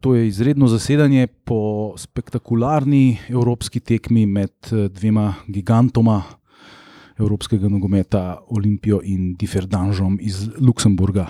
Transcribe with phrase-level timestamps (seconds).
[0.00, 6.22] to je izredno zasedanje po spektakularni evropski tekmi med eh, dvema gigantoma
[7.18, 11.26] evropskega nogometa, Olimpijo in Differdanžom iz Luksemburga.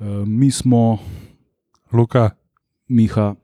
[0.00, 0.98] Eh, mi smo,
[1.92, 2.30] Luka,
[2.88, 3.34] Miha,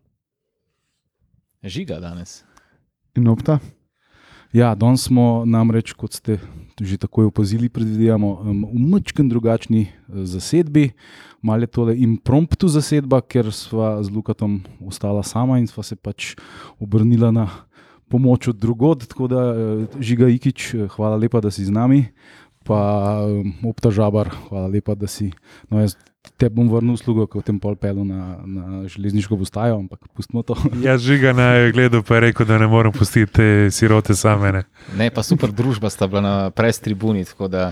[1.62, 2.44] Žiga danes.
[3.16, 3.58] In opta.
[4.50, 6.40] Ja, danes smo namreč, kot ste
[6.80, 9.92] že takoj opazili, predvidevamo um, v mačkem drugačni eh,
[10.26, 10.90] zasedbi.
[11.44, 16.34] Malo je tole impromptu zasedba, ker sva z Lukatom ostala sama in sva se pač
[16.80, 17.46] obrnila na
[18.10, 19.06] pomoč od drugod.
[19.06, 22.08] Tako da, eh, Žiga Ikič, eh, hvala lepa, da si z nami.
[22.66, 25.30] Pa um, Opta Žabar, hvala lepa, da si.
[25.70, 25.94] No, jaz
[26.36, 30.56] te bom vrnil uslugo, ko tem pol pelu na, na železniško postajo, ampak pustimo to.
[30.84, 34.52] jaz žiga na gledu, pa je rekel, da ne morem pustiti te sirote same.
[34.52, 34.62] Ne.
[34.96, 37.70] Ne, pa super družba sta bila na pres tribuni, tako da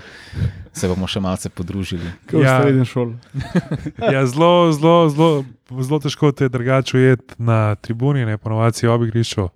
[0.73, 2.09] se bomo še malce podružili.
[2.31, 2.49] Kot Ja.
[2.49, 2.57] ja.
[2.63, 3.15] srednja šola.
[4.13, 5.31] Ja, zelo, zelo, zelo,
[5.81, 9.49] zelo težko te je drugače ujeti na tribuni, ne ponovadi si ob igrišču.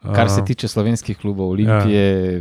[0.00, 2.40] Kar se tiče slovenskih klubov, Olimpije,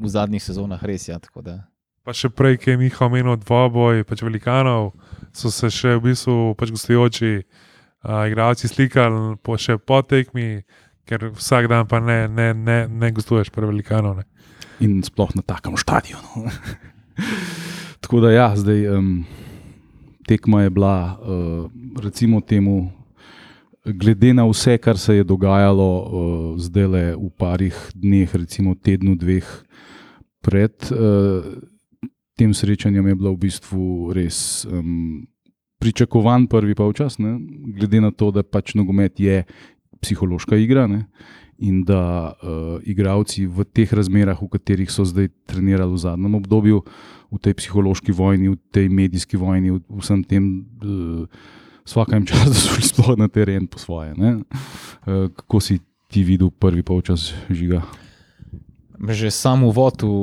[0.00, 1.12] v zadnjih sezonah res je.
[1.12, 1.60] Ja, tako da-
[2.02, 4.90] Pa še prej, ki je Miha omenil dvoboj, pač velikanov,
[5.30, 10.64] so se še v bistvu pač gostujoči uh, igralci slikali po, še po tekmi,
[11.06, 14.18] ker vsak dan pa ne, ne, ne, ne gostuješ pri velikanov.
[14.18, 14.26] Ne.
[14.82, 16.50] in sploh na takem stadionu.
[18.02, 19.22] Tako da, ja, zdaj um,
[20.26, 21.70] tekma je bila, uh,
[22.02, 22.90] recimo, temu,
[23.86, 29.14] glede na vse, kar se je dogajalo uh, zdaj le v parih dneh, recimo tednu,
[29.14, 29.46] dveh
[30.42, 31.46] pred uh,
[32.38, 34.64] tem srečanjem, je bila v bistvu res.
[34.68, 35.28] Um,
[35.82, 37.40] Pričakovan prvi polčas, ne,
[37.74, 39.42] glede na to, da pač nogomet je
[39.98, 41.08] psihološka igra, ne,
[41.58, 46.82] in da uh, igravci v teh razmerah, v katerih so zdaj trenirali v zadnjem obdobju,
[47.34, 50.46] v tej psihološki vojni, v tej medijski vojni, v vsem tem,
[50.82, 51.26] uh,
[51.82, 54.14] vsakem času so šli sploh na teren po svoje.
[54.14, 54.42] Uh,
[55.34, 57.82] kako si ti videl prvi polčas žiga?
[59.02, 60.14] Že sam uvod v,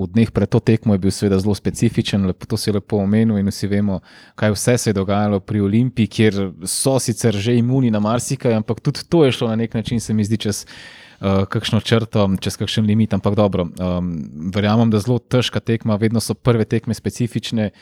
[0.00, 3.36] v dneh pred to tekmo je bil seveda zelo specifičen, lepo, to si lepo omenil
[3.36, 4.00] in vsi vemo,
[4.32, 6.34] kaj vse se je dogajalo pri Olimpiji, kjer
[6.64, 10.16] so sicer že imuni na marsikaj, ampak tudi to je šlo na nek način, se
[10.16, 13.12] mi zdi, čez uh, kakšno črto, čez kakšen limit.
[13.12, 14.08] Ampak dobro, um,
[14.56, 17.76] verjamem, da zelo težka tekma, vedno so prve tekme specifične.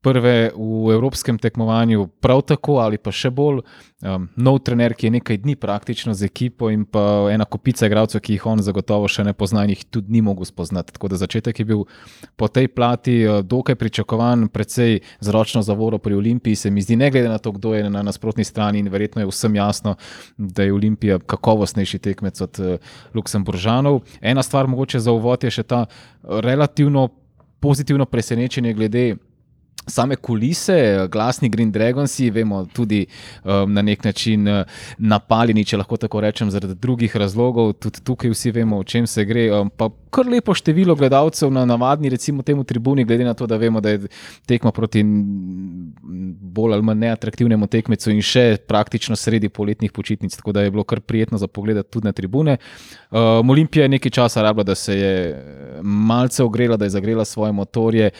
[0.00, 3.58] Prve v evropskem tekmovanju, prav tako ali pa še bolj.
[4.00, 8.22] Um, nov trener, ki je nekaj dni praktično z ekipo, in pa ena kopica igralcev,
[8.24, 10.96] ki jih on zagotovo še ne pozna in jih tudi ni mogel spoznati.
[10.96, 11.84] Tako da začetek je bil
[12.40, 16.56] po tej plati uh, dokaj pričakovan, predvsej z ročno zavoro pri Olimpiji.
[16.56, 19.28] Se mi zdi, ne glede na to, kdo je na nasprotni strani, in verjetno je
[19.28, 19.98] vsem jasno,
[20.38, 24.00] da je Olimpija kakovostnejši tekmec od uh, Luksemburžanov.
[24.24, 25.84] Ena stvar, mogoče za uvod, je še ta
[26.24, 27.10] relativno
[27.60, 29.10] pozitivno presenečenje glede
[29.86, 33.06] same kulise, glasni Green Dragonsi, vemo tudi
[33.44, 34.62] um, na nek način uh,
[34.98, 37.72] napaljeni, če lahko tako rečem, zaradi drugih razlogov.
[37.72, 39.48] Tudi tukaj vsi vemo, o čem se gre.
[39.54, 43.56] Um, pa kar lepo število gledalcev na navadni, recimo temu tribuni, glede na to, da
[43.56, 44.10] vemo, da je
[44.46, 50.64] tekma proti bolj ali manj neatraktivnemu tekmecu in še praktično sredi poletnih počitnic, tako da
[50.66, 52.58] je bilo kar prijetno za pogled tudi na tribune.
[53.10, 57.52] Um, Olimpija je nekaj časa rabila, da se je malce ogrela, da je zagrela svoje
[57.52, 58.10] motorje.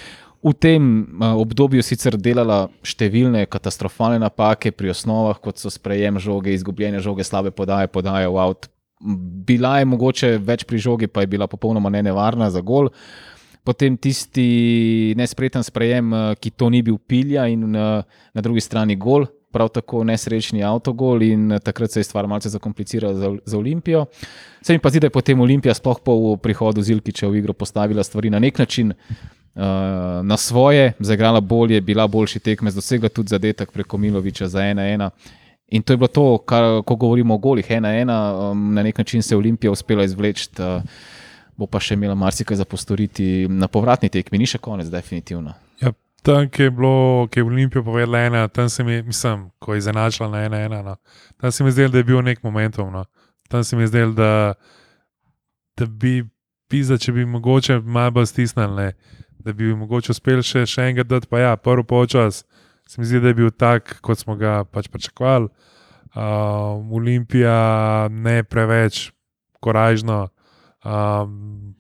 [0.40, 7.02] V tem obdobju sicer delala številne katastrofalne napake pri osnovah, kot so sprejem žoge, izgubljene
[7.04, 8.70] žoge, slabe podaje, podaje v avt.
[9.00, 12.88] Bila je mogoče več pri žogi, pa je bila popolnoma nenevarna za gol.
[13.68, 16.08] Potem tisti nespreten sprejem,
[16.40, 21.58] ki to ni bil pilja, in na drugi strani gol, prav tako nesrečni avtogol, in
[21.60, 24.06] takrat se je stvar malce zakomplicirala za, za Olimpijo.
[24.64, 28.04] Se mi pa zdi, da je potem Olimpija, sploh po prihodu Zilkiča v igro, postavila
[28.06, 28.94] stvari na nek način.
[29.54, 29.62] Uh,
[30.22, 35.10] na svoje, zaigrala bolje, bila boljši tekmec, dosegla tudi zadetek preko Miloviča za 1-1.
[35.68, 38.10] In to je bilo to, kar, ko govorimo o golih 1-1,
[38.50, 40.82] um, na nek način se je Olimpija uspela izvleči, uh,
[41.56, 45.54] bo pa še imela marsikaj za postoriti na povratni tekmi, ni še konec, definitivno.
[45.82, 49.74] Ja, tam, ki je bilo, ki je Olimpijo povedala ena, tam se mi, mislim, ko
[49.74, 50.96] je zanašala na ena, ena, no.
[51.40, 52.92] tam se mi zdelo, da je bil nek momentum.
[52.92, 53.04] No.
[53.48, 54.54] Tam se mi zdelo, da,
[55.76, 56.22] da bi
[56.70, 59.18] pisa, če bi mogoče malo bolj stisnili, ne.
[59.44, 62.44] Da bi mogoče uspel še, še enkrat dati, pa ja, prvi polčas.
[62.88, 65.50] Se mi zdi, da je bil tak, kot smo ga pač pričakovali.
[66.10, 69.10] Uh, Olimpija ne preveč
[69.62, 70.28] korajžno.
[70.84, 71.76] Um,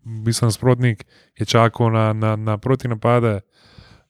[0.00, 1.04] Mislim, nasprotnik
[1.38, 3.40] je čakal na, na, na protinapade,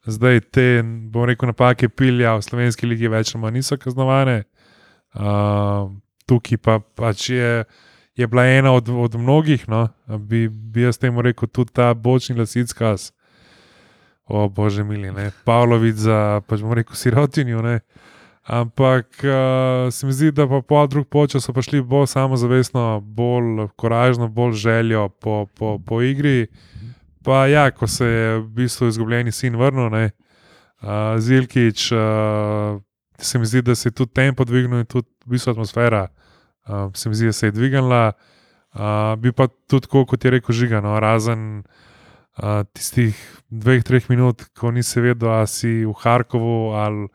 [0.06, 4.44] zdaj te, bom rekel, napake pilja v slovenski ligi več ali manj niso kaznovane.
[5.10, 5.90] Uh,
[6.30, 7.64] tukaj pa pač je,
[8.20, 12.36] je bila ena od, od mnogih, no, bi, bi jaz temu rekel, tudi ta bočni
[12.36, 13.12] lasickas.
[14.26, 17.62] O bože, mili, ne, Pavlović za, pač bomo rekel, sirotinju.
[17.62, 17.80] Ne.
[18.44, 23.66] Ampak uh, se mi zdi, da pa po drug počas so prišli bolj samozavestno, bolj
[23.76, 26.46] koražno, bolj željo po, po, po igri.
[27.24, 30.10] Pa ja, ko se je v bistvu izgubljeni sin vrnil, ne,
[30.82, 32.80] uh, Zilkič, uh,
[33.18, 36.29] se mi zdi, da se je tudi tempo dvignil in tudi v bistvu atmosfera uh,
[36.94, 38.12] se mi zdi, da se je dvignila.
[38.70, 41.62] Uh, bi pa tudi, tako, kot je rekel Žiga, no, razen
[42.38, 43.18] uh, tistih
[43.50, 47.08] dveh, treh minut, ko nisi vedel, ali si v Harkovu ali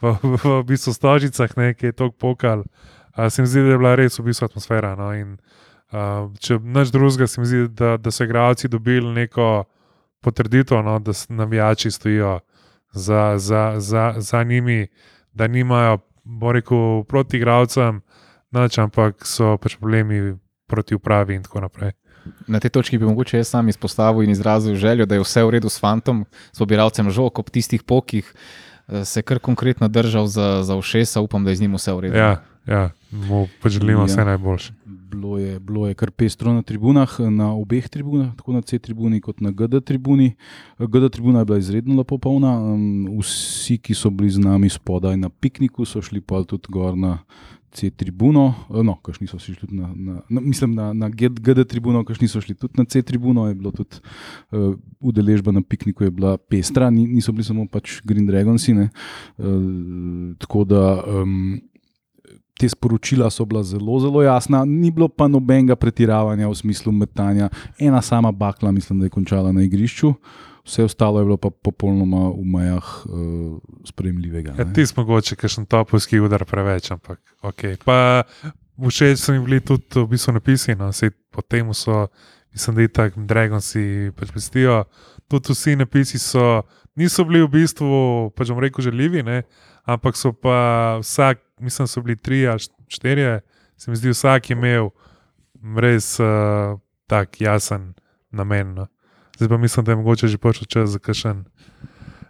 [0.00, 2.64] v, v, v, v bistvu Stožicah, ki je tako pokal.
[3.12, 4.94] Uh, se mi zdi, da je bila res v bistvu atmosfera.
[4.96, 5.36] No, in,
[5.92, 9.66] uh, če nič drugega, se mi zdi, da, da so igralci dobili neko
[10.24, 12.38] potrditev, no, da navijači stojijo
[12.92, 14.86] za, za, za, za njimi,
[15.32, 18.00] da nimajo, bo rekel, proti igralcem,
[18.52, 21.92] nič, ampak so pač problemi proti upravi in tako naprej.
[22.46, 25.50] Na tej točki bi mogoče jaz sam izpostavil in izrazil željo, da je vse v
[25.58, 28.28] redu s fantom, s pobiralcem žog ob tistih pokih,
[29.04, 32.16] se kar konkretno držal za, za ušesa, upam, da je z njim vse v redu.
[32.16, 34.04] Ja, ja mu pač želimo ja.
[34.06, 34.72] vse najboljše.
[35.12, 39.20] Bilo je, bilo je kar pestro na tribunah, na obeh tribunah, tako na C tribuni
[39.20, 40.34] kot na GD tribuni.
[40.78, 42.54] GD tribuna je bila izredno lepo polna,
[43.20, 47.18] vsi, ki so bili z nami spodaj na pikniku, so šli pa tudi gor na
[47.72, 52.04] C tribuno, no, kakšni so šli tudi na, na, na mislim, na, na GD tribuno,
[52.04, 53.96] kakšni so šli tudi na C tribuno, je bilo tudi
[54.52, 58.68] uh, udeležba na pikniku, je bila pestra, niso bili samo pač Green Dragons.
[58.68, 58.86] Uh,
[60.38, 61.60] tako da um,
[62.60, 67.48] te sporočila so bila zelo, zelo jasna, ni bilo pa nobenega pretiravanja v smislu metanja,
[67.78, 70.14] ena sama bakla, mislim, da je končala na igrišču.
[70.64, 74.54] Vse ostalo je bilo pa popolnoma v mejah uh, sprejemljivega.
[74.58, 77.82] Ja, ti smo mogoče, ker sem topolski udar preveč, ampak ok.
[77.82, 78.22] Pa
[78.78, 80.90] všeč so mi bili tudi v bistvu napisi, no,
[81.30, 82.06] po tem so,
[82.54, 84.84] mislim, da je tako, Dragon si pač pestijo.
[85.26, 86.62] Tudi vsi napisi so,
[86.94, 89.42] niso bili v bistvu, pač bom rekel, željivi, ne,
[89.82, 93.40] ampak so pa vsak, mislim, so bili tri ali štiri,
[93.76, 94.94] se mi zdi, vsak je imel
[95.74, 96.78] res uh,
[97.10, 97.94] tak jasen
[98.30, 98.74] namen.
[98.78, 98.86] No.
[99.36, 101.44] Zdaj pa mislim, da je mogoče že prišel čas za kakšen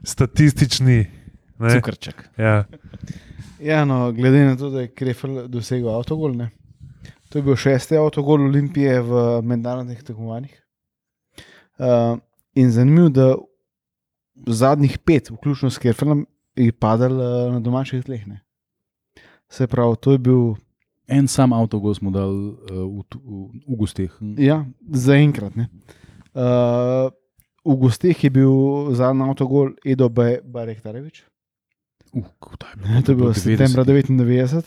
[0.02, 1.06] statistični.
[1.62, 2.28] Cukrček.
[2.38, 2.64] Ja.
[3.60, 6.50] ja, no, glede na to, da je Krefel dosegel avtogol, ne?
[7.32, 10.58] to je bil šesti avtogol Olimpije v mednarodnih tekmovanjih.
[11.78, 12.19] Uh,
[12.54, 13.34] in zanimivo, da
[14.46, 16.26] zadnjih pet, vključno s Krefelom,
[16.56, 18.26] je padal uh, na domačih tleh.
[18.26, 18.43] Ne?
[19.48, 20.55] Se pravi, to je bil.
[21.08, 24.12] En sam avtogol smo dali uh, v, v, v gustih.
[24.38, 25.56] Ja, zaenkrat.
[25.56, 25.64] Uh,
[26.32, 27.12] Uh,
[27.64, 28.52] v gostih je bil
[28.96, 31.25] zadnji avtogol Edo Barektarevič.
[32.12, 32.25] Uh,
[33.05, 34.64] to je bilo septembra 99,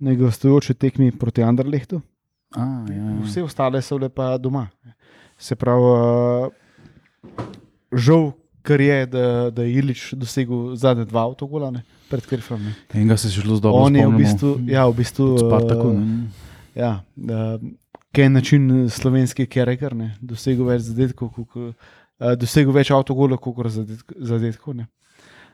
[0.00, 2.02] na gostujoči tekmi proti Anderlehtu.
[2.56, 3.22] A, ja, ja.
[3.22, 4.66] Vse ostale so bile pa doma.
[5.38, 6.50] Se pravi, uh,
[7.92, 8.32] žal,
[8.62, 12.72] kar je, da, da je Ilič dosegel zadnje dva avtogola ne, pred Krifom.
[12.94, 13.86] Enega se je zelo dobro.
[13.86, 16.02] On je v bistvu, ja, v bistvu Spartaku, uh,
[16.74, 17.62] ja, uh,
[18.12, 21.74] kaj je način eh, slovenski kereker, dosegel več zadetkov, uh,
[22.38, 23.70] dosegel več avtogolov, kot
[24.16, 24.82] zadetkov.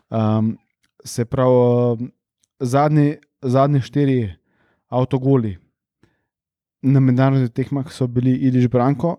[0.08, 0.56] Um,
[1.04, 1.52] se pravi,
[2.00, 2.08] uh,
[2.60, 4.18] zadnji, zadnji štiri
[4.88, 5.56] avtogoli
[6.82, 9.16] na mednarodnih tekmah so bili Iliš Branko,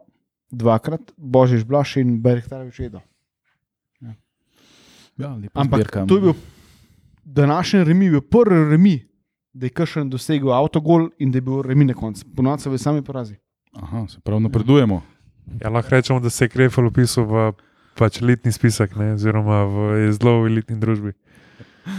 [0.52, 3.02] dvakrat, Božič Blaš in Bergtarovič Edo.
[4.00, 4.16] Ja.
[5.18, 6.06] Ja, Ampak zbirka.
[6.06, 6.34] to je bil
[7.24, 8.96] današnji remi, bil prvi remi
[9.54, 12.26] da je kršen dosegel avtogol in da je bil remi na koncu.
[12.36, 13.36] Ponovno so bili sami porazi.
[13.74, 15.02] Aha, se pravi, napredujemo.
[15.62, 17.52] Ja, lahko rečemo, da se je Krefel upisal v
[17.98, 21.14] pač elitni spisek, ne, oziroma v zelo elitni družbi.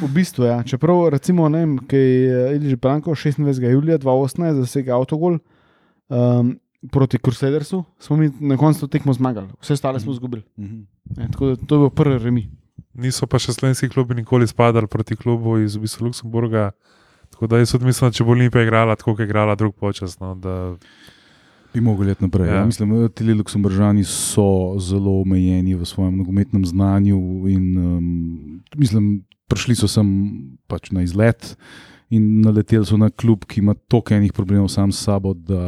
[0.03, 0.61] V bistvu, ja.
[0.63, 3.65] čeprav recimo, ne vem, kaj je Iliš Branko 26.
[3.73, 6.53] julija 2018 dosegel avtogol um,
[6.93, 10.43] proti Crusadersu, smo mi na koncu tekmo zmagali, vse ostale smo izgubili.
[10.57, 11.23] Mm -hmm.
[11.23, 12.51] ja, tako da to je bil prvi remi.
[12.95, 16.71] Niso pa še slovenski klubi nikoli spadali proti klubu iz v bistvu Luksemburga.
[17.39, 20.17] Tako da jaz mislim, da če bo Olimpija igrala tako, kot je igrala drug počas.
[20.19, 20.75] No, da...
[21.71, 22.49] Bi mogli leteti naprej.
[22.49, 22.55] Ja.
[22.55, 22.65] Ja.
[22.67, 27.19] Mislim, ti Luksemburžani so zelo omejeni v svojem nogometnem znanju.
[27.47, 28.09] In, um,
[28.75, 30.11] mislim, prišli so sem
[30.67, 31.55] pač na izlet
[32.11, 35.61] in naleteli so na klub, ki ima toliko enih problemov sam s sabo, da,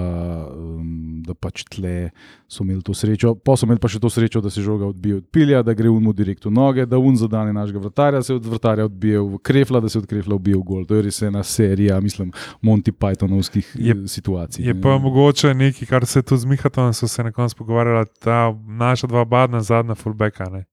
[0.49, 2.11] um, da pač tle
[2.49, 3.35] so imeli to srečo.
[3.45, 5.93] Pa so imeli pa še to srečo, da se žoga odbije od pilja, da gre
[5.93, 9.85] unmu direkt v noge, da un zadane našega vrtarja, se od vrtarja odbije v krefla,
[9.85, 10.89] da se od krefla odbije v gol.
[10.89, 12.33] To je res ena serija, mislim,
[12.65, 14.65] Monty Pythonovskih je, eh, situacij.
[14.65, 14.81] Je ne.
[14.81, 19.13] pa mogoče nekaj, kar se tu z Mihatom so se na koncu pogovarjali, ta naša
[19.13, 20.49] dva badna zadnja fullbacka.
[20.49, 20.65] Ne.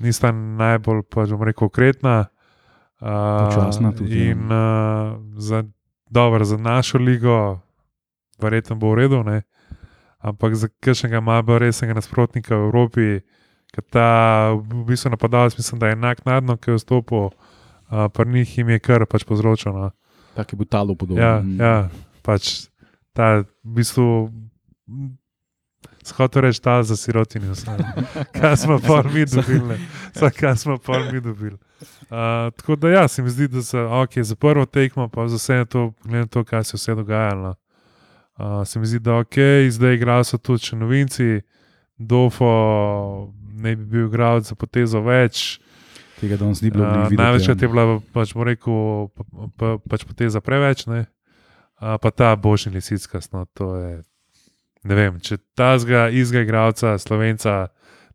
[0.00, 2.31] Nista najbolj, pa že rekel, konkretna.
[3.02, 4.14] Počasna tudi.
[4.16, 4.30] Ja.
[4.30, 4.58] In uh,
[5.36, 5.64] za,
[6.06, 7.58] dobro, za našo ligo,
[8.38, 9.42] verjetno bo v redu, ne?
[10.18, 13.06] ampak za kakšnega malo resnega nasprotnika v Evropi,
[13.68, 14.06] ki ta
[14.54, 17.34] v bistvu napadalec, mislim, da je enak nadno, ki je vstopil.
[17.88, 19.90] uh, pri njih jim je kar pač povzročeno.
[20.34, 21.18] Tako je bil talo podoben.
[21.18, 21.58] Ja, Mm.
[21.58, 21.88] ja,
[22.22, 22.70] pač
[23.12, 24.30] ta v bistvu.
[26.04, 27.46] Skoto reči ta za sirotini,
[28.40, 29.78] kaj smo pa mi dobili,
[30.40, 31.56] kaj smo pa mi dobili.
[31.82, 35.36] Uh, tako da ja, se mi zdi, da se okay, za prvo tekmo, pa za
[35.36, 37.54] vse to, glede na to, kaj se je vse dogajalo.
[38.36, 39.34] Uh, se mi zdi, da ok,
[39.70, 41.40] zdaj igrajo so tudi še novinci,
[41.98, 42.48] Dofo
[43.54, 45.60] ne bi bil igralec za potezo več.
[46.20, 46.86] Tega danes ni bilo.
[46.86, 47.66] Uh, videti, Največkrat ja.
[47.66, 49.26] je bila, pač bom rekel, pa,
[49.58, 51.04] pa, pač poteza preveč, ne?
[51.82, 53.94] Uh, pa ta božji lisickas, no to je.
[54.84, 57.68] Ne vem, če ta zga, izga igralca, slovenca,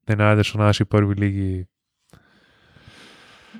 [0.10, 1.52] ne najdeš v naši prvi ligi.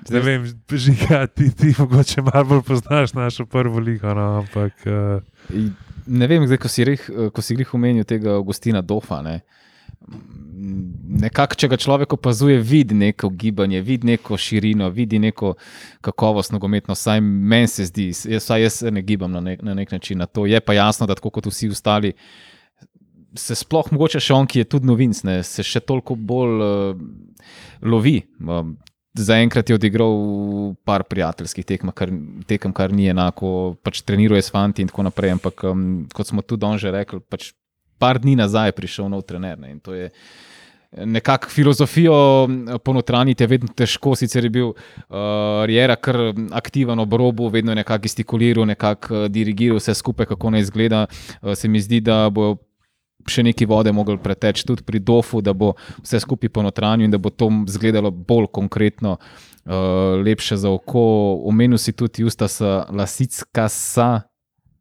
[0.08, 4.86] Ne vem, žiga, ti, ti mogoče malo bolj poznaš našo prvo ligo, no, ampak.
[4.86, 5.68] Uh,
[6.08, 7.02] Ne vem, zdaj, ko si reh,
[7.34, 9.20] ko si jih omenil tega Augustina Dofa.
[9.20, 9.42] Ne.
[11.20, 15.52] Nekako, če ga človek opazuje, vidi neko gibanje, vidi neko širino, vidi neko
[16.04, 19.92] kakovost nogometno, vsaj meni se zdi, jaz, vsaj jaz ne gibam na nek, na nek
[19.92, 20.46] način na to.
[20.48, 22.14] Je pa jasno, da tako kot vsi ostali,
[23.36, 27.00] se sploh mogoče še on, ki je tudi novinc, ne, se še toliko bolj uh,
[27.82, 28.22] lovi.
[28.40, 28.76] Um,
[29.18, 30.12] Zaenkrat je odigral
[30.86, 32.12] par prijateljskih tekem, kar,
[32.46, 35.34] tekem, kar ni enako, pač treniruje s fanti in tako naprej.
[35.34, 37.50] Ampak, um, kot smo tudi on že rekli, pač
[37.98, 39.58] par dni nazaj je prišel nov trener.
[39.58, 40.12] Ne, in to je
[40.92, 42.48] nekako filozofijo
[42.84, 44.14] ponotraniti, je vedno težko.
[44.16, 46.16] Sicer je bil uh, Riera kar
[46.52, 51.06] aktiven ob robu, vedno je nekako gestikuliral, nekako uh, dirigiral vse skupaj, kako naj izgleda.
[51.42, 52.54] Uh, se mi zdi, da bo
[53.26, 57.18] še nekaj vode mogel preteči tudi pri Dofu, da bo vse skupaj ponotranil in da
[57.18, 59.72] bo to izgledalo bolj konkretno, uh,
[60.22, 61.42] lepše za oko.
[61.48, 64.22] Omenil si tudi Justasa Lasickasa,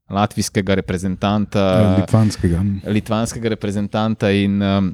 [0.09, 1.59] latvijskega reprezentanta.
[1.59, 2.63] Ja, Litvanskega.
[2.87, 4.93] Litvanskega reprezentanta in um,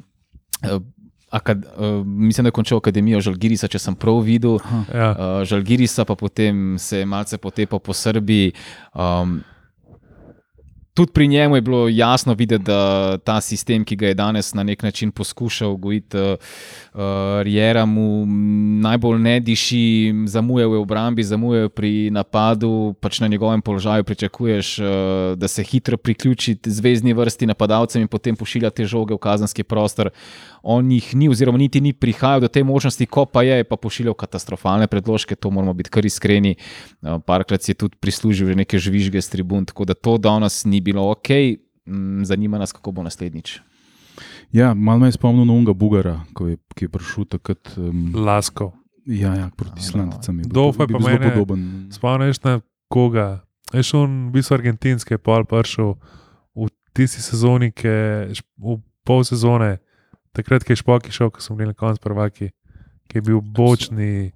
[1.30, 4.58] akad, uh, mislim, da je končal akademijo Žalgirisa, če sem prav videl.
[4.94, 5.10] ja.
[5.12, 8.54] Uh, Žalgirisa pa potem se je malce potepal po Srbiji.
[8.94, 9.42] Um,
[10.94, 14.62] Tudi pri njemu je bilo jasno videti, da ta sistem, ki ga je danes na
[14.62, 16.36] nek način poskušal gojiti, uh,
[17.42, 18.26] Riera mu
[18.80, 24.04] najbolj ne diši, zamujal je v obrambi, zamujal je pri napadu, pač na njegovem položaju
[24.04, 24.86] pričakuješ, uh,
[25.36, 30.10] da se hitro priključi zvezdni vrsti napadalcem in potem pošilja te žoge v kazanski prostor.
[30.64, 33.76] On jih ni, oziroma niti ni prihajal do te možnosti, ko pa je, je pa
[33.76, 36.54] pošiljal katastrofalne predložke, to moramo biti kar iskreni.
[37.02, 40.64] Uh, Parkrat si je tudi prislužil že neke žvižge s tribun, tako da to danes
[40.64, 41.60] ni bilo ok.
[41.84, 43.60] Mm, Zanima nas, kako bo naslednjič.
[44.52, 47.74] Ja, malo me je spomnil na Unga Bugara, ko je, ki je prišel takrat.
[47.76, 48.72] Um, Lasko.
[49.06, 50.38] ja, ja, proti A, Islandicam.
[50.38, 50.54] je bil.
[50.54, 51.88] Dolf je pa zelo podoben.
[51.92, 53.44] Spomniš na koga?
[53.74, 55.98] Je šel v bistvu argentinske, pol prišel
[56.54, 59.82] v tisti sezoni, ki je v pol sezone,
[60.34, 62.50] takrat, ki je špoki šel, ko smo bili na koncu prvaki,
[63.06, 64.32] ki je bil bočni,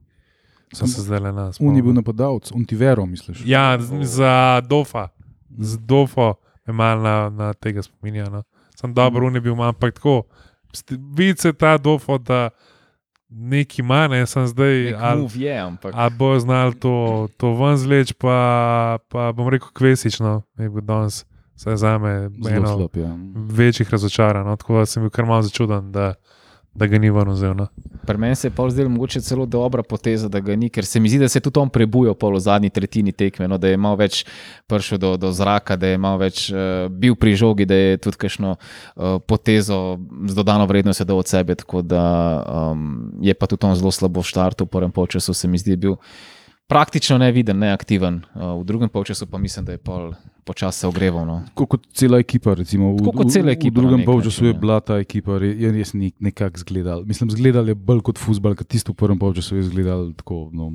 [0.70, 1.58] sem se zdaj le nas.
[1.58, 3.42] On je bil napadalec, on ti vero, misliš?
[3.42, 5.08] Ja, z- za Dofa,
[5.50, 8.28] z Dofo me malo na, na tega spominja.
[8.28, 8.42] No.
[8.74, 10.22] Sem dobro, on je bil manj, ampak tako.
[11.10, 12.50] Vidi se ta Dofo, da
[13.28, 14.94] neki ima, ne, sem zdaj.
[14.94, 16.94] ali- je, ampak Ali bo znal to,
[17.36, 18.36] to ven zleč, pa,
[19.02, 21.24] pa bom rekel, kvesično, je bil danes,
[21.58, 22.96] vsaj za me, Zelo eno slab.
[22.96, 23.12] Ja.
[23.34, 24.46] večjih razočaranj.
[24.46, 24.56] No?
[24.56, 26.14] Tako da sem bil kar malo začuden, da,
[26.74, 27.56] da ga ni ven vzel.
[27.58, 27.66] No?
[28.08, 31.00] pri meni se je pa zdelo mogoče celo dobra poteza, da ga ni, ker se
[31.00, 33.76] mi zdi, da se je tudi on prebujal v zadnji tretjini tekme, no, da je
[33.76, 34.24] malo več
[34.66, 38.16] prišel do, do zraka, da je malo več uh, bil pri žogi, da je tudi
[38.16, 41.54] kakšno uh, potezo z dodano vrednostjo dal od sebe.
[41.54, 42.02] Tako da
[42.72, 45.84] um, je pa tudi on zelo slabo štartil v prvem polčasu, se mi zdi, je
[45.84, 46.00] bil
[46.68, 48.22] praktično neviden, neaktiven.
[48.34, 50.12] Uh, v drugem polčasu pa mislim, da je pol
[50.48, 51.26] počasi se ogreval.
[51.26, 51.36] No.
[51.52, 52.54] Tako kot cela ekipa.
[52.56, 54.56] Recimo, v, kot cela ekipa V drugem nek polčasu je ja.
[54.56, 57.04] bila ta ekipa je res ni- nekako zgledala.
[57.04, 60.48] Mislim, zgledala je bolj kot futbol, kot tisto v prvem polčasu je zgledal tako.
[60.56, 60.70] No,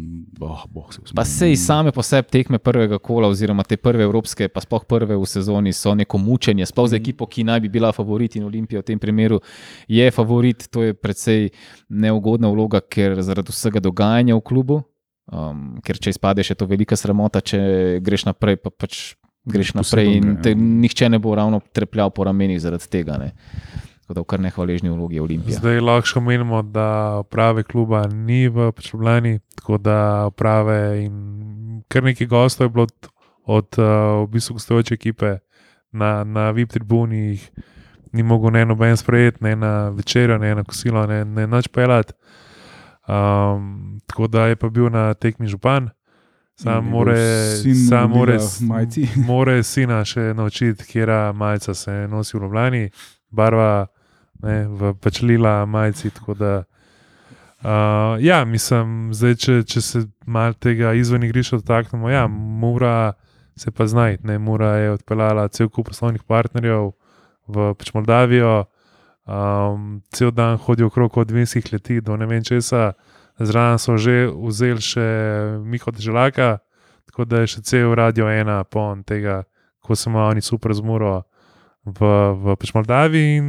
[0.46, 1.18] oh, boh, se usmil.
[1.18, 5.18] Pa sej same po sebi tekme prvega kola, oziroma te prve evropske, pa sploh prve
[5.18, 6.70] v sezoni, so neko mučenje.
[6.70, 9.42] Sploh za ekipo, ki naj bi bila favorit in Olimpija v tem primeru
[9.90, 11.50] je favorit, to je precej
[11.90, 14.84] neugodna vloga, ker zaradi vsega dogajanja v klubu.
[15.32, 17.60] Um, ker če izpadeš, je to velika sramota, če
[18.04, 19.14] greš naprej, pa pač
[19.48, 20.60] greš naprej in te, ja.
[20.60, 23.18] nihče ne bo ravno trepljal po ramenih zaradi tega.
[23.22, 23.32] Ne.
[24.04, 25.60] Tako da v kar nehvaležni vlogi je Olimpija.
[25.62, 29.98] Zdaj lahko še omenimo, da prave kluba ni v Ljubljani, tako da
[30.36, 31.16] prave in
[31.88, 33.10] kar nekaj gostov je bilo od,
[33.46, 33.88] od uh,
[34.26, 35.38] v bistvu gostujoče ekipe
[35.92, 37.40] na, na VIP tribuni.
[38.14, 42.14] Ni mogel ne noben sprejeti, ne na večerjo, ne na kosilo, ne, ne noč pelati.
[43.08, 45.90] Um, tako da je pa bil na tekmi župan,
[46.56, 47.18] sam more,
[47.88, 48.38] sam more,
[49.30, 52.90] more sina še naučiti, kera majica se nosi v Ljubljani,
[53.30, 53.88] barva
[54.44, 56.12] ne, v pač lila majici.
[56.38, 56.64] Da
[57.64, 57.70] Uh,
[58.20, 63.14] ja, mislim, zdaj, če, če se malo tega izven igrišča dotaknemo, ja, mora
[63.56, 64.28] se pa znajti.
[64.28, 66.92] ne, Mura je odpeljala cel kup poslovnih partnerjev
[67.48, 68.66] v pač Moldavijo,
[69.26, 72.94] um, cel dan hodijo okrog od vinskih leti do ne vem česa,
[73.40, 75.08] zraven so že vzeli še
[75.64, 76.58] Miho Deželaka,
[77.10, 79.44] tako da je še cel radio ena pon tega,
[79.84, 81.24] ko so oni super zmuro.
[81.84, 82.00] V,
[82.40, 83.48] v pač Moldaviji, in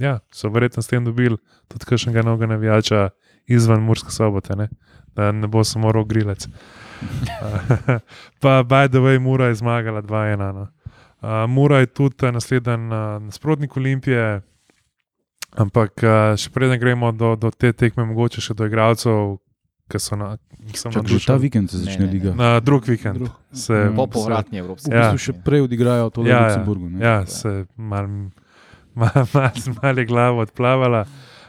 [0.00, 1.36] ja, so verjetno s tem dobili
[1.68, 3.10] tudi kakšnega novega navijača
[3.52, 4.70] izven Murske sobote, ne?
[5.12, 6.48] da ne bo samo rok grilec.
[8.42, 10.52] pa, way, Mura je zmagala 2-1.
[10.52, 10.68] No.
[11.20, 14.40] Uh, Mura je tudi naslednji uh, nasprotnik Olimpije,
[15.56, 19.38] ampak uh, še preden gremo do, do te tekme, mogoče še do igralcev,
[19.86, 20.34] ki so na,
[20.66, 22.12] Čak, že ta vikend se Ne, začne ne, ne.
[22.12, 22.30] liga.
[22.34, 23.18] Na drug vikend.
[23.18, 23.30] Drug.
[23.52, 23.94] Se, Mm.
[23.94, 25.00] Po povratni Evropski V Ja.
[25.06, 26.42] bistvu še prej odigrajo to v Ja, ja.
[26.44, 26.86] Luksemburgu.
[26.88, 26.98] ne.
[26.98, 28.06] ja, se mal,
[28.92, 31.04] mal, mal, mal je glava odplavala.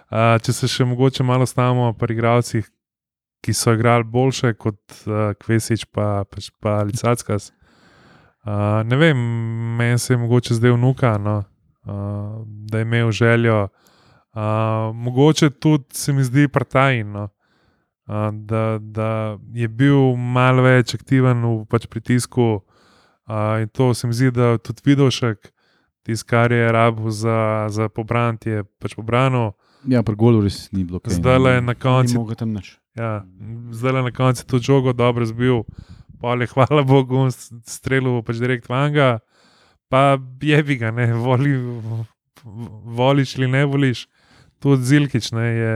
[0.07, 2.63] Uh, če se še mogoče malo stavimo pri igralcih,
[3.39, 7.49] ki so igrali boljše kot uh, Kvesič pa, pač pa Licackas.
[8.39, 9.17] Uh, ne vem,
[9.75, 11.41] meni se je mogoče zdaj vnuka, no,
[11.83, 13.67] uh, da je imel željo.
[14.37, 17.23] Uh, mogoče tudi se mi zdi partajn, no,
[18.05, 22.59] uh, da, da je bil malo več aktiven v pač pritisku.
[23.25, 25.49] Uh, in to se mi zdi, da tudi Vidošek,
[26.05, 29.55] tisto, kar je rabu za, za pobrant, je pač pobrano.
[29.89, 31.01] Ja, pri golu res ni bilo.
[31.01, 31.63] kaj, Zdaj le ne.
[31.71, 32.75] na Ni koncu mogel tam nič.
[32.93, 33.25] Ja,
[33.73, 35.63] zdaj le na koncu to žogo dobro zbil,
[36.21, 37.25] pa je hvala Bogu,
[37.65, 39.17] strelil pač direkt vanga,
[39.89, 41.57] pa je bi ga, ne, voli,
[43.01, 44.05] voliš ali ne voliš.
[44.59, 45.73] Tudi Zilkič ne, je,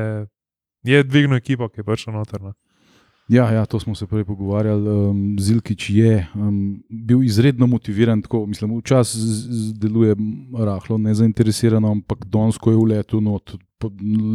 [0.83, 2.41] je dvignil ekipo, ki je prišel noter.
[2.41, 2.53] No.
[3.31, 4.89] Ja, ja, to smo se prej pogovarjali.
[4.89, 9.21] Um, Zilkič je um, bil izredno motiviran, tako mislim, včasih
[9.79, 10.15] deluje
[10.57, 13.39] rahlo nezainteresirano, ampak donsko je v letu, no,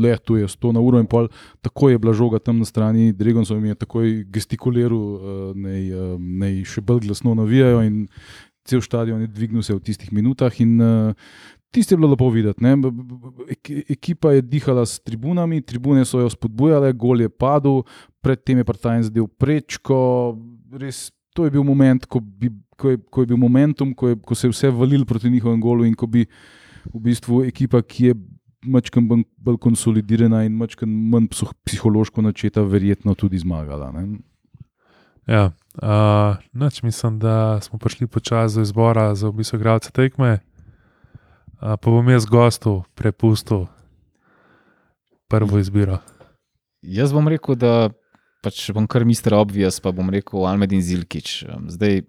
[0.03, 1.29] letu je 100 na uro in pol,
[1.61, 6.17] tako je bila žoga tam na strani, Dregoncev jim je takoj gestikuliral, uh, naj, uh,
[6.17, 8.07] naj še bolj glasno navijajo in
[8.67, 10.57] cel stadion je dvignil se v tistih minutah.
[10.61, 11.13] In, uh,
[11.71, 12.65] Tisti je bilo lepo videti.
[12.65, 12.77] ne.
[13.89, 17.83] Ekipa je dihala s tribunami, tribune so jo spodbujale, gol je padel,
[18.21, 20.37] predtem je Partajn zadel prečko.
[20.73, 24.17] Res, to je bil moment, ko, bi, ko, je, ko je bil momentum, ko, je,
[24.17, 26.25] ko se je vse valil proti njihovemu golu in ko bi
[26.95, 28.15] v bistvu ekipa, ki je
[28.67, 31.29] mačkam bolj, konsolidirana in mačkam manj
[31.65, 33.93] psihološko načeta, verjetno tudi zmagala.
[33.93, 34.19] Ne?
[35.27, 35.51] Ja,
[35.83, 40.39] uh, noč mislim, da smo prišli počasi do izbora za v bistvu igralce tekme.
[41.57, 43.67] Uh, pa bom jaz gostu prepustil
[45.29, 45.99] prvo izbiro.
[46.83, 47.89] Jaz bom rekel, da
[48.45, 51.47] pač bom kar mister obvious, pa bom rekel Almedin Zilkič.
[51.73, 52.05] Zdaj,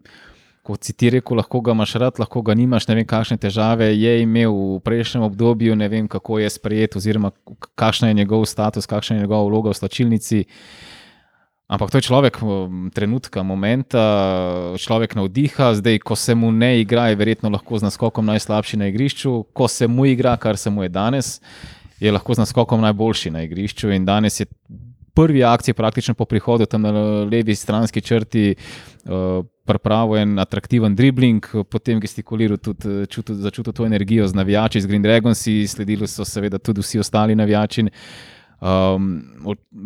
[0.67, 3.87] kot si ti rekel, lahko ga imaš rad, lahko ga nimaš, ne vem, kakšne težave
[3.95, 7.31] je imel v prejšnjem obdobju, ne vem, kako je sprejet, oziroma
[7.79, 10.43] kakšen je njegov status, kakšna je njegova vloga v slačilnici.
[11.67, 14.03] Ampak to je človek um, trenutka, momenta,
[14.79, 18.87] človek navdiha, zdaj, ko se mu ne igra, je verjetno lahko z naskokom najslabši na
[18.87, 21.41] igrišču, ko se mu igra, kar se mu je danes,
[21.99, 23.91] je lahko z naskokom najboljši na igrišču.
[23.91, 24.47] In danes je
[25.11, 26.91] prvi akcij, praktično po prihodu tam na
[27.27, 33.85] levi stranski črti, uh, pripravil en atraktiven dribling, potem gestikuliral tudi, eh, čutil, začutil to
[33.85, 37.83] energijo z navijači, z Green Dragonsi, sledili so seveda tudi vsi ostali navijači.
[38.57, 39.09] Um,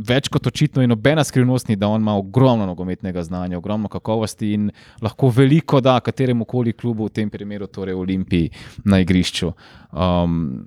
[0.07, 4.53] več kot očitno je nobena skrivnost, ni, da on ima ogromno nogometnega znanja, ogromno kakovosti
[4.55, 4.69] in
[5.03, 8.51] lahko veliko da kateremu koli klubu, v tem primeru torej Olimpiji,
[8.85, 9.51] na igrišču.
[9.91, 10.63] Um,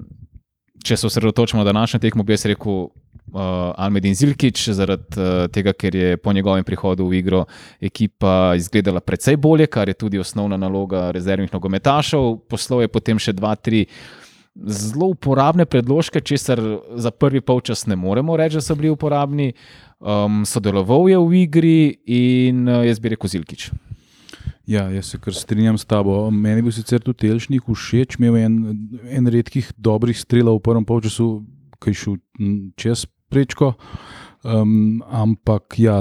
[0.85, 2.91] če se osredotočimo na današnjo tekmo, bi jaz rekel uh,
[3.81, 7.47] Almedin Zilkič, zaradi uh, tega, ker je po njegovem prihodu v igro
[7.81, 12.37] ekipa izgledala precej bolje, kar je tudi osnovna naloga rezervnih nogometašev.
[12.53, 13.87] Poslal je potem še dva, tri
[14.55, 16.61] zelo uporabne predložke, česar
[16.97, 19.53] za prvi polčas ne moremo reči, da so bili uporabni.
[20.01, 23.71] Um, sodeloval je v igri in uh, jaz bi rekel Zilkič.
[24.67, 26.31] Ja, jaz se kar strinjam s tabo.
[26.31, 28.59] Meni je bil sicer tudi Elšnik všeč, imel je en,
[29.21, 31.45] en redkih dobrih strelov v prvem polčasu,
[31.81, 32.21] ki je šel
[32.81, 33.75] čez prečko.
[34.45, 35.97] Um, ampak, ja,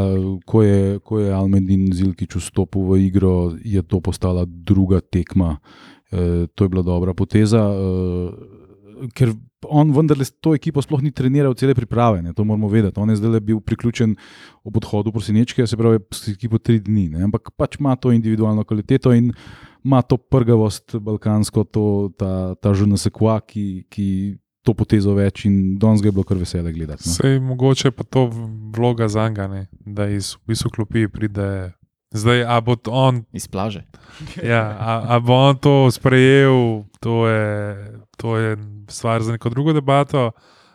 [0.45, 5.57] ko je, ko je Almedin Zilkič vstopil v igro, je to postala druga tekma.
[6.13, 9.33] E, to je bila dobra poteza, e, ker
[9.65, 12.99] on vendarle s to ekipo sploh ni treniral cele priprave, ne, to moramo vedeti.
[12.99, 14.15] On je zdaj bil priključen
[14.63, 18.63] ob odhodu prosinečke, se pravi, s ekipo tri dni, ne, ampak pač ima to individualno
[18.63, 19.31] kvaliteto in
[19.83, 21.85] ima to prgavost balkansko, to,
[22.17, 24.07] ta, ta žunasekva, ki, ki
[24.63, 27.09] to potezo več in danes ga je bilo kar vesele gledati.
[27.09, 28.29] Sej mogoče pa to
[28.75, 31.73] vloga za njega, da iz v bistvu klopi pride.
[32.13, 33.83] Zdaj, a bo on, Iz plaže.
[34.43, 37.45] ja, a, a bo on to sprejel, to je,
[38.17, 38.57] to je
[38.89, 40.31] stvar za neko drugo debato.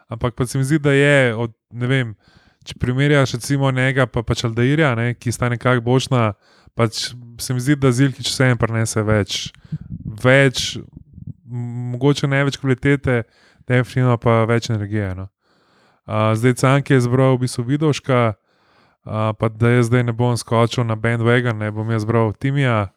[0.09, 2.15] Ampak pa se mi zdi, da je od, ne vem,
[2.65, 6.33] če primerjaš recimo njega pa pač Aldairja, ne, ki sta nekako bočna,
[6.75, 9.51] pač se mi zdi, da Zilkič vse en prenese več,
[10.25, 10.79] več,
[11.93, 13.23] mogoče ne več kvalitete,
[13.69, 15.13] definitivno pa več energije.
[15.15, 15.29] No.
[16.09, 18.39] Uh, zdaj Cank je zbral v bistvu Vidoška,
[19.09, 22.89] uh, pa da jaz zdaj ne bom skočil na bandwagon, ne bom jaz zbral Timija,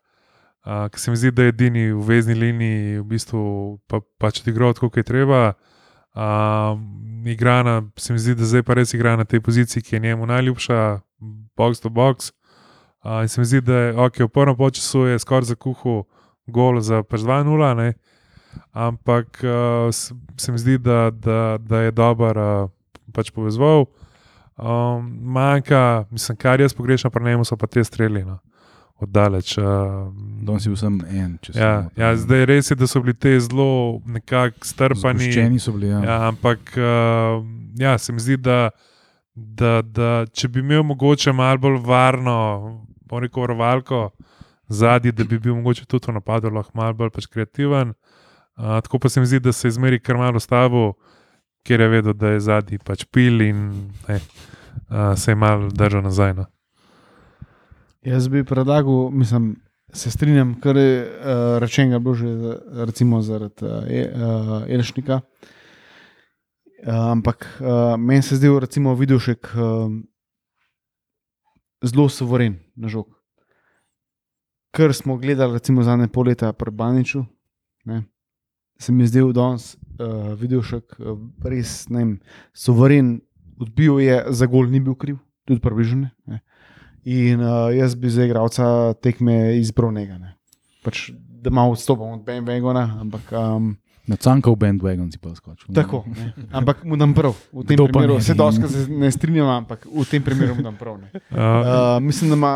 [0.66, 3.44] uh, ki se mi zdi, da je edini v vezni liniji, v bistvu
[3.88, 5.54] pa, pač odigral tako, kot je treba.
[6.12, 9.96] Um, igra na, se mi zdi, da zdaj pa res igra na tej poziciji, ki
[9.96, 11.00] je njemu najljubša,
[11.58, 12.32] box to box.
[13.04, 16.04] Uh, in se mi zdi, da je okay, v prvem času je skoraj zakuhal
[16.48, 17.94] gol za pač 2-0, ne.
[18.74, 19.88] ampak uh,
[20.38, 22.70] se, mi zdi, da, da, da je dober uh,
[23.14, 23.88] pač povezval.
[24.58, 28.24] Um, manjka, mislim, kar jaz pogrešam pri njemu, so pa te streli.
[28.26, 28.40] No.
[29.02, 29.58] Oddaleč.
[29.58, 29.66] Uh,
[30.42, 32.04] Danes je vsem en, če se ja, ne motim.
[32.04, 35.26] ja, zdaj res je, da so bili te zelo nekako strpani.
[35.26, 35.90] Zgoščeni so bili.
[35.90, 36.02] Ja.
[36.06, 37.42] Ja, ampak uh,
[37.82, 38.70] ja, se mi zdi, da,
[39.34, 42.38] da, da če bi imel mogoče malo bolj varno,
[43.10, 44.12] bom rekel, varovalko
[44.70, 47.96] zadnji, da bi bil mogoče tudi v napadu lahko malo bolj pač kreativen.
[48.54, 50.94] Uh, tako pa se mi zdi, da se je zmeri kar malo stavil,
[51.64, 53.66] ker je vedel, da je zadnji pač pil in
[54.08, 56.34] ne, uh, se je malo držal nazaj.
[56.34, 56.46] No.
[58.02, 59.56] Jaz bi predlagal, mislim,
[59.94, 65.22] se strinjam, kar je uh, rečeno, bilo že recimo zaradi uh, Elšnika.
[66.82, 69.92] Uh, ampak uh, meni se zdi, recimo, Vidušek uh,
[71.84, 73.06] zelo soveren na žog.
[74.72, 77.26] Kar smo gledali, recimo, zadnje pol leta pri Baniču,
[77.86, 78.04] ne,
[78.80, 82.14] se mi je zdel danes uh, Vidušek uh, res ne vem,
[82.54, 83.20] soveren,
[83.62, 86.10] odbil je za gol, ni bil kriv, tudi približen.
[86.28, 86.42] ne.
[87.06, 90.18] In uh, jaz bi za igralca tekme izbral njega.
[90.18, 90.36] ne.
[90.84, 91.12] Pač,
[91.42, 93.76] da malo odstopam od Ben Vegona, ampak um,
[94.10, 95.74] Na cankov bandwagon si pa skočil.
[95.74, 96.04] tako.
[96.10, 96.34] Ne.
[96.52, 97.38] Ampak mu dam prav.
[97.54, 100.76] V tem Kdo primeru se dosti se ne strinjam, ampak v tem primeru mu dam
[100.76, 100.98] prav.
[100.98, 101.10] Ne.
[101.30, 102.56] Uh, mislim, da ima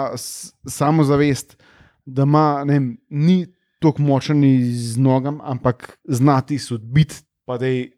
[0.65, 1.55] samozavest,
[2.05, 3.45] da ima, ne vem, ni
[3.79, 4.41] tako močen
[4.73, 7.91] z nogam, ampak znati sodbiti, pa da je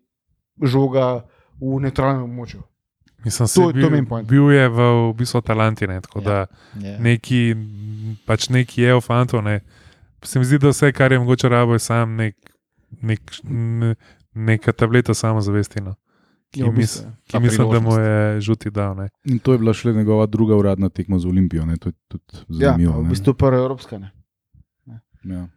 [0.59, 1.23] žoga
[1.57, 2.61] v neutralnem območju.
[3.19, 4.27] mislim, to- da to bil, main point.
[4.27, 4.77] bil je v,
[5.09, 6.01] v bistvu Talantine.
[6.01, 6.23] Tako Ja.
[6.23, 6.37] da
[6.79, 6.97] Ja.
[6.99, 7.55] neki,
[8.25, 9.41] pač neki je v fantu.
[9.41, 9.59] Ne.
[10.21, 12.35] Se mi zdi, da vse, kar je mogoče rabo, je sam nek,
[13.01, 13.95] nek, n-
[14.33, 15.81] neka tableta samozavesti.
[15.81, 15.95] No.
[16.49, 17.11] Ki, Ja, v mis, ja.
[17.27, 18.95] ki mislim, da mu je žuti dal.
[18.95, 19.09] Ne.
[19.25, 21.65] In to je bila šele njegova druga uradna tekma z Olimpijo.
[21.65, 21.77] Ne?
[21.77, 22.93] To je tudi Ja, zanimivo.
[22.93, 23.09] v ne.
[23.09, 23.97] bistvu prva evropska.
[23.97, 24.11] Ne.
[25.25, 25.47] Ja.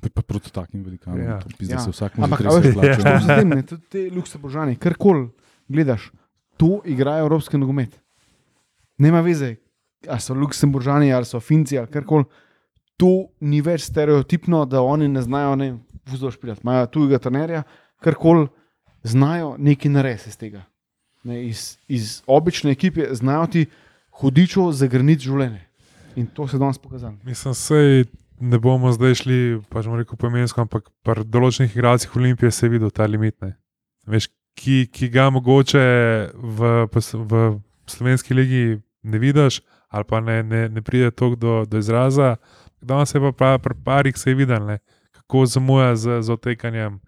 [0.00, 1.20] Pa, proti takim velikanom.
[1.20, 1.40] Ja.
[1.58, 1.80] Pizda, Ja.
[1.80, 3.56] se vsakmu Ampak, zatrese a veš, plače.
[3.58, 3.62] Ja.
[3.62, 5.28] Tudi te luksemburžani, karkoli
[5.68, 6.10] gledaš,
[6.56, 8.00] to igrajo evropski nogomet.
[8.98, 9.56] Nema veze,
[10.08, 12.24] ali so luksemburžani, ali so finci, ali karkoli.
[12.96, 15.70] To ni več stereotipno, da oni ne znajo ne
[16.08, 16.60] vzdolž špilati.
[16.64, 17.62] Imajo tujega trenerja,
[18.00, 18.48] karkoli
[19.02, 20.64] znajo nekaj narediti iz tega.
[21.24, 23.66] Ne, iz, iz obične ekipe znajo ti
[24.20, 25.60] hudičo zagrniti življenje.
[26.16, 27.16] In to se danes pokazalo.
[27.24, 28.04] Mislim, sej
[28.40, 32.72] ne bomo zdaj šli, pač bomo rekel pomensko, ampak pri določenih igralcih Olimpije se je
[32.72, 33.36] videl ta limit.
[34.08, 35.82] Veš, ki, ki ga mogoče
[36.34, 37.42] v, v
[37.90, 38.64] slovenski legi
[39.02, 42.36] ne vidiš, ali pa ne, ne, ne pride toliko do, do izraza.
[42.80, 44.78] Danes je pa pra- pri parih se je videl, ne,
[45.12, 47.00] kako zamuja z, z otekanjem.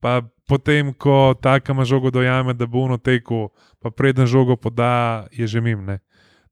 [0.00, 3.48] Pa potem, ko taka ima žogo dojame, da bo ono tekel,
[3.82, 5.84] pa preden žogo poda, je že mim.
[5.84, 5.98] Ne.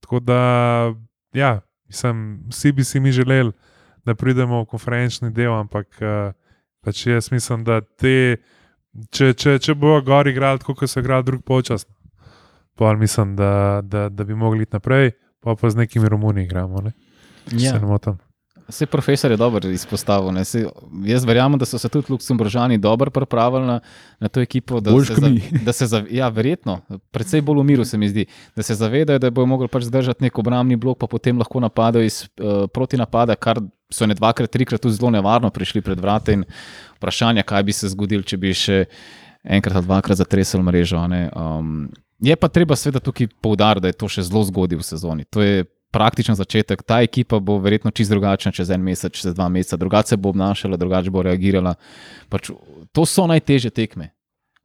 [0.01, 0.40] Tako da,
[1.33, 3.53] ja, mislim, vsi bi si mi želeli,
[4.07, 6.33] da pridemo v konferenčni del, ampak uh,
[6.85, 8.38] pač jaz mislim, da te,
[9.11, 11.87] če, če, če bo gor igrali tako, kot so igrali drug počas,
[12.79, 16.85] pa mislim, da, da, da bi mogli iti naprej, pa pa z nekimi Romuni igramo.
[16.87, 16.95] Ne?
[17.53, 17.75] Ja.
[17.75, 18.19] Se ne motim.
[18.69, 20.33] Vse profesor je dobro izpostavil.
[20.33, 20.45] ne.
[20.45, 20.64] Saj
[21.07, 23.81] jaz verjamem, da so se tudi Luksemburžani dobro pripravili na,
[24.21, 24.81] na to ekipo.
[24.81, 25.31] Da Boljš se za-.
[25.64, 29.19] Da se zav, ja, verjetno, predvsem bolj v miru se mi zdi, da se zavedajo,
[29.19, 33.37] da bodo mogli pač zdržati nek obrambni blok, pa potem lahko napadajo iz uh, protinapada,
[33.37, 36.33] kar so ne dvakrat, trikrat tudi zelo nevarno prišli pred vrate.
[36.33, 36.44] In
[36.99, 38.85] vprašanje, kaj bi se zgodilo, če bi še
[39.44, 40.99] enkrat ali dvakrat zatresel mrežo.
[40.99, 45.29] Um, je pa treba seveda tukaj poudariti, da je to še zelo zgodaj v sezoni.
[45.31, 46.83] To je praktičen začetek.
[46.83, 50.35] Ta ekipa bo verjetno čist drugačna čez en mesec, čez dva meseca, drugače se bo
[50.35, 51.77] obnašala, drugače bo reagirala.
[52.29, 52.51] Pač,
[52.92, 54.11] to so najtežje tekme.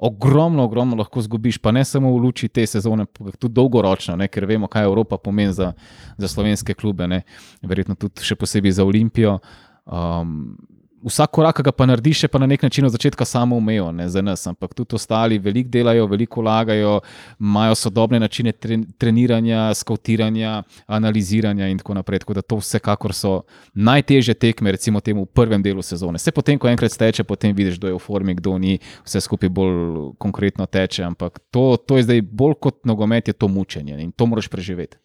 [0.01, 4.25] Ogromno, ogromno lahko zgubiš, pa ne samo v luči te sezone, ampak tudi dolgoročno, ne,
[4.33, 5.73] ker vemo, kaj Evropa pomeni za,
[6.17, 7.21] za slovenske klube, ne,
[7.61, 9.37] verjetno tudi še posebej za Olimpijo.
[9.85, 10.55] Um,
[11.03, 13.91] vsak korak, ki ga pa narediš, je pa na nek način od začetka samo umejo
[13.91, 16.99] ne, za nas, ampak tudi ostali veliko delajo, veliko vlagajo,
[17.39, 22.19] imajo sodobne načine tre, treniranja, skautiranja, analiziranja in tako naprej.
[22.19, 23.41] Tako da to vsekakor so
[23.73, 26.19] najtežje tekme, recimo temu v prvem delu sezone.
[26.19, 29.49] Se potem, ko enkrat steče, potem vidiš, kdo je v formi, kdo ni, vse skupaj
[29.49, 34.11] bolj konkretno teče, ampak to, to je zdaj bolj kot nogomet, je to mučenje in
[34.11, 34.97] to moraš preživeti.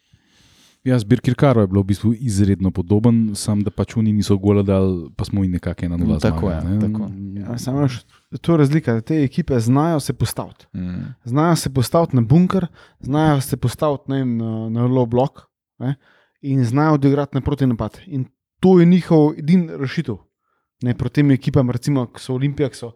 [0.86, 4.62] Ja, zbir Kirkaro je bilo v bistvu izredno podoben, sam da pač oni niso gola
[4.62, 6.18] dal, pa smo jim nekako ena nula.
[6.22, 6.92] Tako je, zmagali, ne.
[6.92, 7.08] tako.
[7.40, 7.96] Ja, samo veš,
[8.40, 10.68] to je razlika, te ekipe znajo se postaviti.
[10.76, 11.08] Mm.
[11.24, 12.66] Znajo se postaviti na bunker,
[13.00, 15.42] znajo se postaviti ne, vem, na, na low block
[15.78, 15.96] ne,
[16.40, 17.98] in znajo odigrati na proti napad.
[18.06, 18.24] In
[18.60, 20.16] to je njihov edini rešitev.
[20.82, 22.92] Ne, proti tem ekipam, recimo, ki so Olimpija, ki so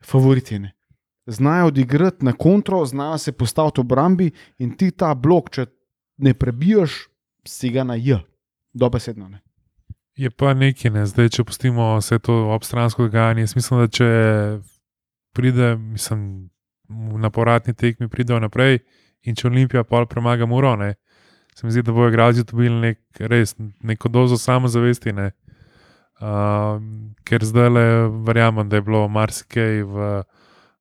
[0.00, 0.58] favoriti.
[0.58, 0.72] Ne.
[1.26, 5.66] Znajo odigrati na kontro, znajo se postaviti v obrambi in ti ta blok, če
[6.24, 6.96] ne prebijaš,
[7.48, 8.20] si ga na J,
[8.72, 9.28] dobesedno.
[9.28, 9.40] Ne.
[10.18, 11.06] Je pa nekaj, ne?
[11.06, 13.46] zdaj, če pustimo vse to obstransko dogajanje.
[13.46, 14.08] Jaz mislim, da če
[15.36, 16.22] pride, mislim,
[17.22, 18.80] na poratni tekmi pridejo naprej
[19.22, 20.94] in če Olimpija pol premaga Muro, ne?
[21.58, 25.12] se mi zdi, da bojo igralci dobili nek, res neko dozo samozavesti.
[25.12, 25.32] Ne?
[26.22, 26.78] Uh,
[27.26, 27.86] ker zdaj le
[28.26, 30.10] verjamem, da je bilo marsikaj v,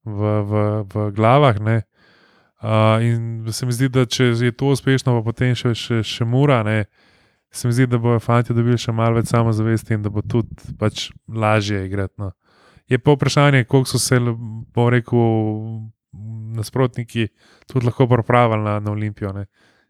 [0.06, 1.58] v, v, v glavah.
[1.66, 1.80] Ne?
[2.58, 6.26] Uh, in se mi zdi, da če je to uspešno, pa potem še, še, še
[6.26, 6.88] mura, ne,
[7.54, 10.74] se mi zdi, da bodo fanti dobili še malo več samozavesti in da bo tudi
[10.80, 12.16] pač lažje igrati.
[12.18, 12.32] No.
[12.90, 14.18] Je pa vprašanje, koliko so se,
[14.74, 15.86] bo rekel,
[16.58, 17.28] nasprotniki
[17.70, 19.34] tudi lahko pripravili na, na Olimpijo.
[19.36, 19.46] Ne.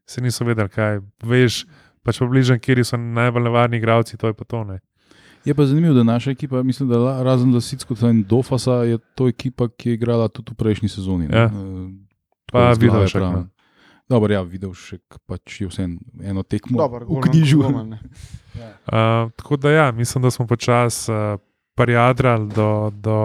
[0.07, 1.61] Se niso vedeli, kaj veš,
[2.03, 4.65] pač približno, kje so najbolj nevarni igravci, to je pa to.
[4.67, 4.81] Ne.
[5.47, 9.69] Je pa zanimivo, da naša ekipa, mislim, da razen Lasitsko in Dofasa, je to ekipa,
[9.69, 11.27] ki je igrala tudi v prejšnji sezoni.
[11.31, 11.37] ne.
[11.37, 11.47] Ja.
[12.47, 13.33] Pa glave Vidovšek, pravim.
[13.33, 13.47] no.
[14.09, 15.83] Dobro, ja, videl še, pač je vse
[16.23, 17.61] eno tekmo Dober, v knjižu.
[17.61, 17.99] golman, ne.
[18.87, 21.37] Uh, tako da, ja, mislim, da smo počasi uh,
[21.75, 23.17] parjadrali do, do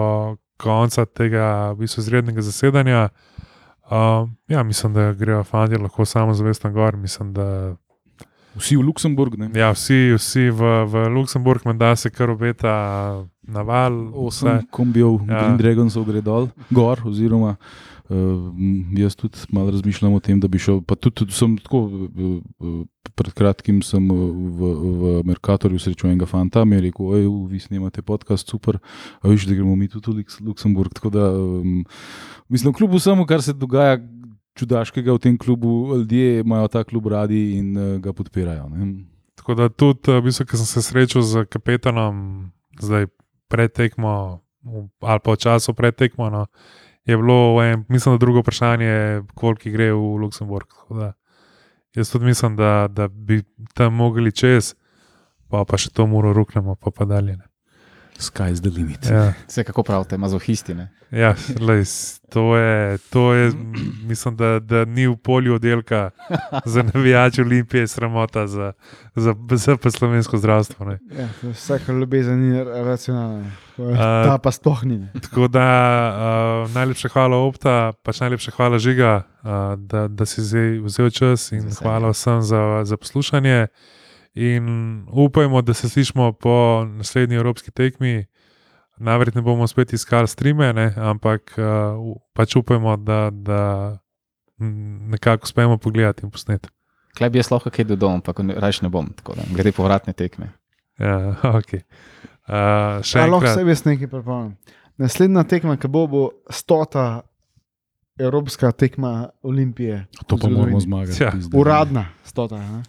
[0.57, 3.07] konca tega v bistvu, izrednega zasedanja.
[3.83, 6.97] Uh, ja, mislim, da grejo fanti lahko samo zavestno gor.
[6.97, 7.75] Mislim, da
[8.53, 9.49] Vsi v Luksemburg, ne?
[9.55, 12.75] ja, vsi, vsi v, v Luksemburg, menda se kar obeta
[13.41, 14.11] naval.
[14.13, 14.67] Osem vse.
[14.69, 15.33] kombijev, Ja.
[15.33, 15.39] ja.
[15.39, 17.55] Green Dragonsov gre dol, gor, oziroma
[18.97, 20.81] jaz tudi malo razmišljam o tem, da bi šel.
[20.81, 22.81] Pa tudi, tudi sem tako, uh, uh,
[23.15, 28.01] pred kratkim sem v, v Merkatorju srečal enega fanta, mi je rekel, oj, vi snemate
[28.01, 28.79] podcast, super,
[29.21, 30.93] a veš, da gremo mi tudi v Luksemburg.
[30.93, 31.85] Tako da, um,
[32.49, 34.01] mislim, kljub vsemu, kar se dogaja.
[34.53, 38.67] Čudaškega v tem klubu, ljudje imajo ta klub radi in uh, ga podpirajo.
[38.69, 38.85] Ne?
[39.33, 42.19] Tako da tudi, v bistvu, ko sem se srečal z kapetanom,
[42.77, 43.07] zdaj
[43.49, 46.45] pred tekmo, v- ali pa v času pred tekmo, no,
[47.05, 50.67] je bilo, en, mislim, da drugo vprašanje, koliko gre v Luksemburg.
[50.89, 51.13] Da,
[51.95, 54.75] jaz tudi mislim, da, da bi tam mogli čez,
[55.49, 57.37] pa, pa še to muro ruknemo, pa pa dalje.
[57.37, 57.52] Ne.
[58.19, 59.05] Sky's the limit.
[59.05, 60.73] Ja, Vse kako pravite, mazohisti.
[60.73, 60.89] Ne?
[61.13, 61.85] ja lej,
[62.29, 63.51] to, je, to je,
[64.03, 66.09] mislim, da, da ni v polju oddelka
[66.73, 68.73] za navijače Olimpije, sramota za,
[69.15, 70.85] za, za pa slovensko zdravstvo.
[70.85, 70.99] Ne.
[71.17, 73.51] Ja, vsaka ljubezen ni racionalna.
[73.97, 74.97] Ta pa sploh ni.
[74.97, 75.11] ne.
[75.21, 75.65] Tako da
[76.65, 80.41] uh, najlepša hvala Opta, pač najlepša hvala Žiga, uh, da, da si
[80.81, 83.67] vzel čas in hvala vsem za, za poslušanje.
[84.33, 88.25] In upajmo, da se slišmo po naslednji evropski tekmi.
[88.97, 90.93] Najverjetneje bomo spet iskali streame, ne?
[90.97, 93.61] ampak uh, pač upajmo, da, da
[94.59, 96.69] nekako uspemo pogledati in posneti.
[97.17, 100.49] Klej bi jaz lahko kaj dodal, ampak raje ne bom, tako da glede povratne tekme.
[100.99, 101.81] Ja, okay.
[102.47, 104.55] uh, še A lahko sebi jaz nekaj pripomnim.
[105.01, 107.23] Naslednja tekma, ki bo, bo stota
[108.17, 110.05] evropska tekma Olimpije.
[110.27, 111.23] To pa moramo zmagati.
[111.23, 111.33] Ja.
[111.53, 112.61] Uradna stota.
[112.61, 112.83] Ne?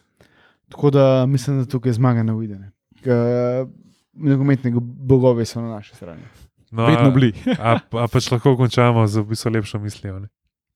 [0.74, 2.58] Tako da mislim, da tukaj zmaga ne uide.
[2.58, 2.72] ne.
[3.02, 3.66] Ker
[4.12, 6.22] Nogometni bogovi so na naši strani.
[6.70, 7.32] No, Vedno bili.
[7.58, 10.18] A, a pač lahko končamo z v bistvu lepšo mislijo.
[10.18, 10.28] ne?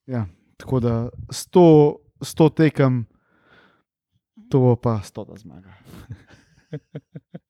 [0.06, 3.06] Ja, tako da sto, sto tekem,
[4.50, 5.74] to pa stota zmaga.